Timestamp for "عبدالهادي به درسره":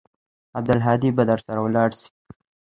0.57-1.59